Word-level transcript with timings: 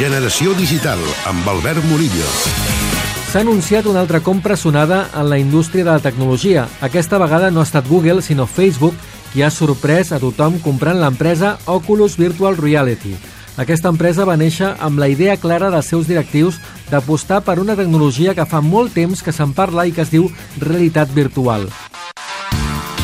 Generació 0.00 0.54
Digital, 0.56 0.96
amb 1.28 1.44
Albert 1.50 1.84
Murillo. 1.84 2.24
S'ha 3.28 3.42
anunciat 3.42 3.84
una 3.84 4.00
altra 4.00 4.22
compra 4.24 4.56
sonada 4.56 5.02
en 5.12 5.28
la 5.28 5.36
indústria 5.36 5.84
de 5.84 5.90
la 5.90 6.00
tecnologia. 6.00 6.62
Aquesta 6.80 7.18
vegada 7.20 7.50
no 7.50 7.60
ha 7.60 7.66
estat 7.68 7.84
Google, 7.84 8.22
sinó 8.24 8.46
Facebook, 8.46 8.96
qui 9.34 9.42
ha 9.44 9.50
sorprès 9.52 10.14
a 10.16 10.20
tothom 10.22 10.56
comprant 10.64 10.96
l'empresa 11.02 11.58
Oculus 11.66 12.16
Virtual 12.16 12.56
Reality. 12.56 13.12
Aquesta 13.60 13.92
empresa 13.92 14.24
va 14.24 14.38
néixer 14.40 14.72
amb 14.80 15.04
la 15.04 15.10
idea 15.12 15.36
clara 15.36 15.68
dels 15.68 15.92
seus 15.92 16.08
directius 16.08 16.56
d'apostar 16.88 17.42
per 17.44 17.58
una 17.60 17.76
tecnologia 17.76 18.32
que 18.32 18.48
fa 18.48 18.64
molt 18.64 18.96
temps 18.96 19.20
que 19.20 19.36
se'n 19.36 19.52
parla 19.52 19.84
i 19.84 19.92
que 19.92 20.00
es 20.00 20.16
diu 20.16 20.30
realitat 20.64 21.12
virtual. 21.12 21.68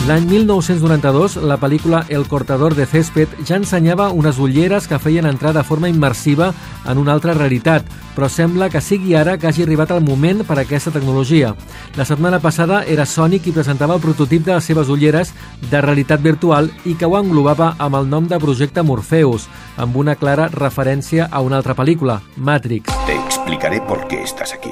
L'any 0.06 0.22
1992, 0.30 1.34
la 1.42 1.56
pel·lícula 1.58 2.04
El 2.14 2.28
cortador 2.30 2.76
de 2.78 2.84
césped 2.86 3.32
ja 3.42 3.56
ensenyava 3.58 4.12
unes 4.14 4.36
ulleres 4.38 4.84
que 4.86 5.00
feien 5.02 5.26
entrar 5.26 5.50
de 5.56 5.64
forma 5.66 5.88
immersiva 5.90 6.52
en 6.86 7.00
una 7.02 7.10
altra 7.16 7.34
realitat, 7.34 7.88
però 8.14 8.28
sembla 8.30 8.68
que 8.70 8.78
sigui 8.78 9.16
ara 9.18 9.34
que 9.34 9.48
hagi 9.50 9.64
arribat 9.64 9.90
el 9.90 10.04
moment 10.06 10.44
per 10.46 10.60
a 10.60 10.62
aquesta 10.62 10.92
tecnologia. 10.94 11.56
La 11.98 12.06
setmana 12.06 12.38
passada 12.38 12.84
era 12.86 13.02
Sony 13.04 13.40
qui 13.42 13.50
presentava 13.56 13.96
el 13.98 14.04
prototip 14.04 14.44
de 14.46 14.54
les 14.54 14.68
seves 14.70 14.92
ulleres 14.94 15.32
de 15.72 15.80
realitat 15.82 16.22
virtual 16.22 16.70
i 16.84 16.94
que 16.94 17.08
ho 17.10 17.16
englobava 17.18 17.72
amb 17.76 17.98
el 17.98 18.06
nom 18.06 18.28
de 18.30 18.38
projecte 18.38 18.86
Morpheus, 18.86 19.48
amb 19.76 19.96
una 19.96 20.14
clara 20.14 20.46
referència 20.54 21.26
a 21.32 21.42
una 21.42 21.58
altra 21.58 21.74
pel·lícula, 21.74 22.20
Matrix. 22.36 22.94
Te 23.10 23.18
explicaré 23.24 23.82
por 23.90 24.06
qué 24.06 24.22
estás 24.22 24.54
aquí. 24.54 24.70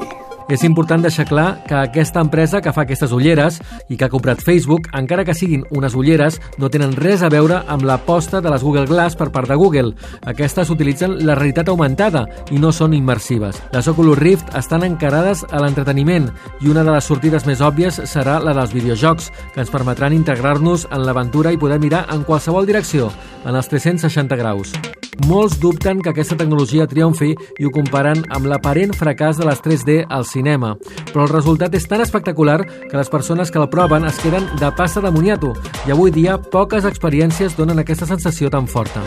És 0.53 0.61
important 0.67 1.01
deixar 1.01 1.25
clar 1.25 1.65
que 1.65 1.77
aquesta 1.79 2.21
empresa 2.21 2.61
que 2.61 2.73
fa 2.77 2.83
aquestes 2.85 3.13
ulleres 3.17 3.61
i 3.89 3.97
que 3.97 4.05
ha 4.05 4.13
comprat 4.13 4.43
Facebook, 4.45 4.91
encara 4.93 5.25
que 5.25 5.33
siguin 5.37 5.65
unes 5.73 5.95
ulleres, 5.97 6.37
no 6.61 6.69
tenen 6.69 6.93
res 6.99 7.23
a 7.25 7.31
veure 7.33 7.63
amb 7.65 7.87
l'aposta 7.89 8.43
de 8.45 8.53
les 8.53 8.63
Google 8.63 8.85
Glass 8.91 9.17
per 9.17 9.31
part 9.33 9.49
de 9.49 9.57
Google. 9.57 9.95
Aquestes 10.29 10.69
utilitzen 10.71 11.17
la 11.25 11.37
realitat 11.39 11.71
augmentada 11.73 12.27
i 12.53 12.61
no 12.61 12.75
són 12.77 12.93
immersives. 12.93 13.63
Les 13.73 13.89
Oculus 13.89 14.21
Rift 14.21 14.53
estan 14.59 14.85
encarades 14.85 15.47
a 15.51 15.63
l'entreteniment 15.65 16.29
i 16.61 16.69
una 16.69 16.85
de 16.85 16.93
les 16.93 17.09
sortides 17.09 17.49
més 17.49 17.65
òbvies 17.65 18.03
serà 18.11 18.37
la 18.45 18.53
dels 18.53 18.75
videojocs, 18.77 19.31
que 19.55 19.65
ens 19.65 19.73
permetran 19.73 20.13
integrar-nos 20.13 20.85
en 20.91 21.07
l'aventura 21.09 21.55
i 21.55 21.61
poder 21.61 21.81
mirar 21.81 22.05
en 22.13 22.29
qualsevol 22.29 22.69
direcció, 22.69 23.09
en 23.47 23.57
els 23.57 23.73
360 23.73 24.37
graus. 24.37 24.77
Molts 25.29 25.59
dubten 25.63 26.03
que 26.03 26.11
aquesta 26.11 26.37
tecnologia 26.37 26.89
triomfi 26.91 27.31
i 27.33 27.67
ho 27.67 27.71
comparen 27.75 28.25
amb 28.35 28.49
l'aparent 28.51 28.95
fracàs 28.99 29.39
de 29.39 29.47
les 29.47 29.63
3D 29.63 30.01
al 30.09 30.27
cinema. 30.29 30.75
Però 31.13 31.25
el 31.25 31.33
resultat 31.33 31.75
és 31.79 31.87
tan 31.89 32.03
espectacular 32.05 32.59
que 32.67 32.99
les 32.99 33.13
persones 33.13 33.51
que 33.51 33.63
el 33.63 33.71
proven 33.71 34.05
es 34.11 34.19
queden 34.23 34.51
de 34.61 34.73
passa 34.77 35.05
de 35.05 35.15
moniato 35.15 35.55
i 35.87 35.95
avui 35.95 36.11
dia 36.11 36.37
poques 36.39 36.85
experiències 36.85 37.57
donen 37.57 37.79
aquesta 37.79 38.11
sensació 38.11 38.51
tan 38.51 38.67
forta. 38.67 39.05